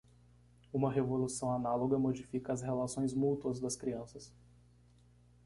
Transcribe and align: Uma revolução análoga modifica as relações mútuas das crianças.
Uma 0.73 0.91
revolução 0.91 1.51
análoga 1.51 1.99
modifica 1.99 2.51
as 2.53 2.63
relações 2.63 3.13
mútuas 3.13 3.59
das 3.59 3.75
crianças. 3.75 4.33